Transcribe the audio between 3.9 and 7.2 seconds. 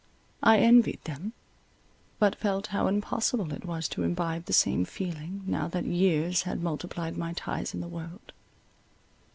imbibe the same feeling, now that years had multiplied